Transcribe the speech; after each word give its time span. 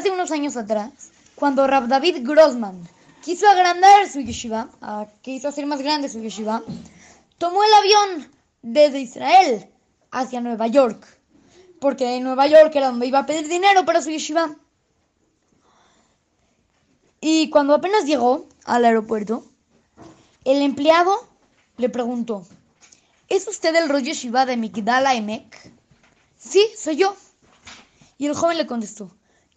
hace 0.00 0.10
unos 0.10 0.30
años 0.30 0.56
atrás, 0.56 0.90
cuando 1.34 1.66
Rab 1.66 1.86
David 1.86 2.26
Grossman 2.26 2.88
quiso 3.22 3.46
agrandar 3.46 4.08
su 4.08 4.20
yeshiva, 4.20 4.70
ah, 4.80 5.06
quiso 5.20 5.48
hacer 5.48 5.66
más 5.66 5.82
grande 5.82 6.08
su 6.08 6.20
yeshiva, 6.20 6.62
tomó 7.36 7.62
el 7.62 7.72
avión 7.74 8.30
desde 8.62 9.00
Israel 9.00 9.68
hacia 10.10 10.40
Nueva 10.40 10.68
York, 10.68 11.06
porque 11.80 12.16
en 12.16 12.24
Nueva 12.24 12.46
York 12.46 12.74
era 12.74 12.86
donde 12.86 13.06
iba 13.06 13.18
a 13.18 13.26
pedir 13.26 13.46
dinero 13.46 13.84
para 13.84 14.00
su 14.00 14.10
yeshiva. 14.10 14.56
Y 17.20 17.50
cuando 17.50 17.74
apenas 17.74 18.06
llegó 18.06 18.48
al 18.64 18.86
aeropuerto, 18.86 19.44
el 20.46 20.62
empleado 20.62 21.28
le 21.76 21.90
preguntó, 21.90 22.46
¿es 23.28 23.46
usted 23.46 23.76
el 23.76 23.90
Rosh 23.90 24.04
Yeshiva 24.04 24.46
de 24.46 24.56
Migdala 24.56 25.14
Emek? 25.14 25.72
Sí, 26.38 26.66
soy 26.74 26.96
yo. 26.96 27.14
Y 28.16 28.26
el 28.26 28.34
joven 28.34 28.56
le 28.56 28.66
contestó, 28.66 29.10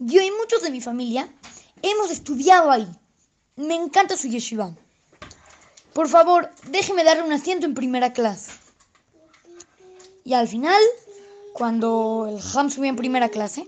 yo 0.06 0.20
y 0.20 0.30
muchos 0.30 0.62
de 0.62 0.70
mi 0.70 0.80
familia 0.80 1.28
hemos 1.80 2.10
estudiado 2.10 2.70
ahí. 2.70 2.86
Me 3.56 3.74
encanta 3.74 4.16
su 4.16 4.28
yeshiva. 4.28 4.74
Por 5.94 6.08
favor, 6.08 6.50
déjeme 6.68 7.04
darle 7.04 7.22
un 7.22 7.32
asiento 7.32 7.64
en 7.64 7.74
primera 7.74 8.12
clase. 8.12 8.52
Y 10.24 10.34
al 10.34 10.48
final, 10.48 10.82
cuando 11.54 12.26
el 12.28 12.40
Ham 12.54 12.70
subió 12.70 12.90
en 12.90 12.96
primera 12.96 13.28
clase, 13.30 13.66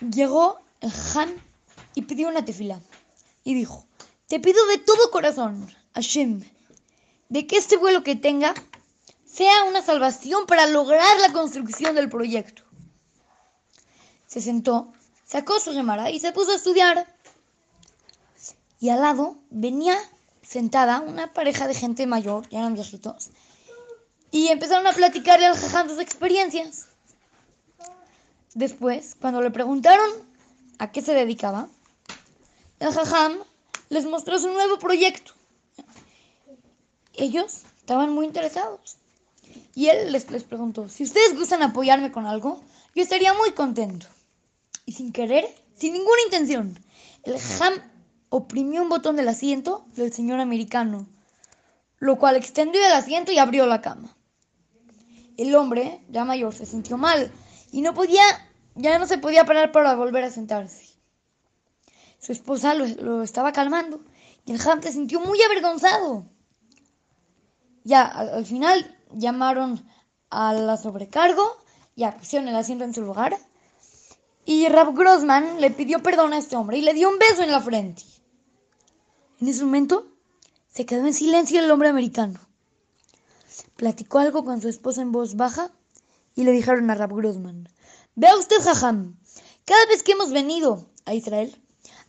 llegó 0.00 0.58
el 0.80 0.92
Ham 1.14 1.30
y 1.94 2.02
pidió 2.02 2.28
una 2.28 2.44
tefila. 2.44 2.80
Y 3.44 3.54
dijo, 3.54 3.86
te 4.26 4.40
pido 4.40 4.66
de 4.66 4.78
todo 4.78 5.10
corazón, 5.10 5.72
Hashem, 5.94 6.42
de 7.28 7.46
que 7.46 7.56
este 7.56 7.76
vuelo 7.76 8.02
que 8.02 8.16
tenga 8.16 8.54
sea 9.26 9.64
una 9.64 9.82
salvación 9.82 10.46
para 10.46 10.66
lograr 10.66 11.20
la 11.20 11.32
construcción 11.32 11.94
del 11.94 12.08
proyecto. 12.08 12.62
Se 14.32 14.40
sentó, 14.40 14.90
sacó 15.26 15.60
su 15.60 15.72
remara 15.72 16.10
y 16.10 16.18
se 16.18 16.32
puso 16.32 16.52
a 16.52 16.54
estudiar. 16.54 17.06
Y 18.80 18.88
al 18.88 19.02
lado 19.02 19.36
venía 19.50 19.98
sentada 20.40 21.00
una 21.00 21.34
pareja 21.34 21.68
de 21.68 21.74
gente 21.74 22.06
mayor, 22.06 22.48
ya 22.48 22.60
eran 22.60 22.72
viejitos, 22.72 23.28
y 24.30 24.48
empezaron 24.48 24.86
a 24.86 24.94
platicarle 24.94 25.44
al 25.44 25.58
jajam 25.58 25.86
sus 25.86 26.00
experiencias. 26.00 26.88
Después, 28.54 29.16
cuando 29.20 29.42
le 29.42 29.50
preguntaron 29.50 30.10
a 30.78 30.90
qué 30.90 31.02
se 31.02 31.12
dedicaba, 31.12 31.68
el 32.80 32.90
jajam 32.90 33.36
les 33.90 34.06
mostró 34.06 34.38
su 34.38 34.48
nuevo 34.48 34.78
proyecto. 34.78 35.34
Ellos 37.12 37.64
estaban 37.80 38.14
muy 38.14 38.24
interesados. 38.24 38.96
Y 39.74 39.88
él 39.88 40.10
les, 40.10 40.30
les 40.30 40.44
preguntó, 40.44 40.88
si 40.88 41.02
ustedes 41.04 41.36
gustan 41.36 41.62
apoyarme 41.62 42.10
con 42.10 42.24
algo, 42.24 42.62
yo 42.94 43.02
estaría 43.02 43.34
muy 43.34 43.52
contento. 43.52 44.06
Y 44.84 44.92
sin 44.92 45.12
querer, 45.12 45.46
sin 45.74 45.92
ninguna 45.92 46.22
intención, 46.24 46.78
el 47.24 47.38
jajam 47.38 47.74
oprimió 48.28 48.82
un 48.82 48.88
botón 48.88 49.16
del 49.16 49.28
asiento 49.28 49.86
del 49.94 50.12
señor 50.12 50.40
americano, 50.40 51.06
lo 51.98 52.18
cual 52.18 52.36
extendió 52.36 52.84
el 52.84 52.92
asiento 52.92 53.30
y 53.30 53.38
abrió 53.38 53.66
la 53.66 53.80
cama. 53.80 54.16
El 55.36 55.54
hombre, 55.54 56.04
ya 56.08 56.24
mayor, 56.24 56.54
se 56.54 56.66
sintió 56.66 56.96
mal 56.98 57.30
y 57.70 57.82
no 57.82 57.94
podía, 57.94 58.22
ya 58.74 58.98
no 58.98 59.06
se 59.06 59.18
podía 59.18 59.44
parar 59.44 59.72
para 59.72 59.94
volver 59.94 60.24
a 60.24 60.30
sentarse. 60.30 60.92
Su 62.18 62.32
esposa 62.32 62.74
lo, 62.74 63.22
estaba 63.22 63.52
calmando 63.52 64.00
y 64.46 64.52
el 64.52 64.60
Ham 64.66 64.82
se 64.82 64.92
sintió 64.92 65.20
muy 65.20 65.42
avergonzado. 65.42 66.24
Ya, 67.84 68.04
al, 68.04 68.46
final 68.46 68.96
llamaron 69.12 69.84
a 70.30 70.52
la 70.52 70.76
sobrecargo 70.76 71.56
y 71.96 72.06
pusieron 72.06 72.48
el 72.48 72.56
asiento 72.56 72.84
en 72.84 72.94
su 72.94 73.02
lugar. 73.02 73.36
Y 74.44 74.68
Rab 74.68 74.94
Grossman 74.94 75.60
le 75.60 75.70
pidió 75.70 76.02
perdón 76.02 76.32
a 76.32 76.38
este 76.38 76.56
hombre 76.56 76.78
y 76.78 76.82
le 76.82 76.94
dio 76.94 77.08
un 77.08 77.18
beso 77.18 77.42
en 77.42 77.52
la 77.52 77.60
frente. 77.60 78.02
En 79.40 79.48
ese 79.48 79.64
momento 79.64 80.06
se 80.68 80.86
quedó 80.86 81.06
en 81.06 81.14
silencio 81.14 81.60
el 81.60 81.70
hombre 81.70 81.88
americano. 81.88 82.40
Platicó 83.76 84.18
algo 84.18 84.44
con 84.44 84.60
su 84.60 84.68
esposa 84.68 85.02
en 85.02 85.12
voz 85.12 85.36
baja 85.36 85.70
y 86.34 86.44
le 86.44 86.52
dijeron 86.52 86.90
a 86.90 86.94
Rab 86.94 87.14
Grossman, 87.14 87.68
vea 88.14 88.36
usted, 88.36 88.60
Jajam, 88.62 89.16
cada 89.64 89.86
vez 89.86 90.02
que 90.02 90.12
hemos 90.12 90.32
venido 90.32 90.86
a 91.04 91.14
Israel, 91.14 91.56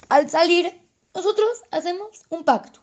al 0.10 0.30
salir, 0.30 0.82
nosotros 1.14 1.64
hacemos 1.72 2.24
un 2.30 2.44
pacto. 2.44 2.82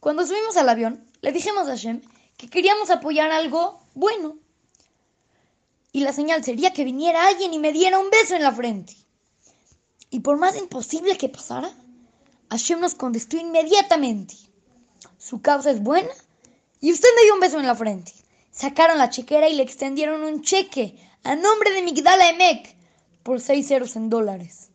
Cuando 0.00 0.26
subimos 0.26 0.56
al 0.56 0.68
avión, 0.68 1.10
le 1.20 1.32
dijimos 1.32 1.66
a 1.66 1.70
Hashem 1.70 2.02
que 2.36 2.48
queríamos 2.48 2.90
apoyar 2.90 3.30
algo 3.30 3.80
bueno. 3.94 4.38
Y 5.92 6.00
la 6.00 6.12
señal 6.12 6.44
sería 6.44 6.72
que 6.72 6.84
viniera 6.84 7.26
alguien 7.26 7.54
y 7.54 7.58
me 7.58 7.72
diera 7.72 7.98
un 7.98 8.10
beso 8.10 8.34
en 8.34 8.42
la 8.42 8.52
frente. 8.52 8.94
Y 10.10 10.20
por 10.20 10.38
más 10.38 10.56
imposible 10.56 11.16
que 11.16 11.28
pasara, 11.28 11.72
Hashem 12.50 12.80
nos 12.80 12.94
contestó 12.94 13.36
inmediatamente. 13.36 14.34
Su 15.18 15.40
causa 15.40 15.70
es 15.70 15.82
buena 15.82 16.10
y 16.80 16.92
usted 16.92 17.08
me 17.16 17.24
dio 17.24 17.34
un 17.34 17.40
beso 17.40 17.58
en 17.58 17.66
la 17.66 17.74
frente. 17.74 18.12
Sacaron 18.50 18.98
la 18.98 19.10
chequera 19.10 19.48
y 19.48 19.54
le 19.54 19.62
extendieron 19.62 20.22
un 20.22 20.42
cheque 20.42 20.96
a 21.24 21.36
nombre 21.36 21.72
de 21.72 21.82
Migdala 21.82 22.30
Emek 22.30 22.76
por 23.22 23.40
seis 23.40 23.68
ceros 23.68 23.96
en 23.96 24.08
dólares 24.08 24.68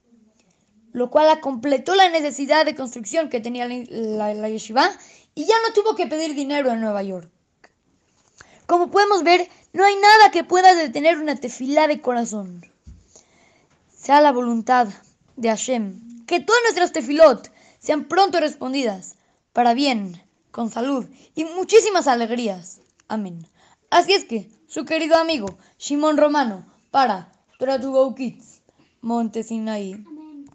lo 0.94 1.10
cual 1.10 1.40
completó 1.42 1.96
la 1.96 2.10
necesidad 2.10 2.66
de 2.66 2.76
construcción 2.76 3.30
que 3.30 3.42
tenía 3.42 3.68
la, 3.68 4.50
yeshiva 4.50 4.90
y 5.36 5.46
ya 5.46 5.56
no 5.68 5.74
tuvo 5.74 5.96
que 5.96 6.08
pedir 6.08 6.36
dinero 6.36 6.72
en 6.72 6.80
Nueva 6.80 7.02
York. 7.02 7.30
Como 8.68 8.92
podemos 8.92 9.24
ver, 9.24 9.50
no 9.74 9.84
hay 9.84 9.96
nada 9.96 10.32
que 10.32 10.44
pueda 10.44 10.76
detener 10.76 11.18
una 11.18 11.36
tefilá 11.36 11.88
de 11.88 12.00
corazón. 12.00 12.66
Sea 13.96 14.22
la 14.22 14.32
voluntad 14.32 14.88
de 15.36 15.50
Hashem 15.50 16.26
que 16.26 16.40
todas 16.40 16.62
nuestras 16.64 16.92
tefilot 16.92 17.52
sean 17.80 18.06
pronto 18.06 18.40
respondidas, 18.40 19.16
para 19.52 19.74
bien, 19.74 20.22
con 20.52 20.72
salud 20.72 21.06
y 21.36 21.46
muchísimas 21.46 22.08
alegrías. 22.08 22.80
Amén. 23.08 23.48
Así 23.90 24.14
es 24.14 24.26
que, 24.26 24.50
su 24.68 24.86
querido 24.86 25.18
amigo 25.18 25.58
Shimon 25.80 26.18
Romano, 26.18 26.66
para 26.92 27.32
Tratugo 27.60 28.16
Kids, 28.16 28.62
Montesinaí. 29.02 30.13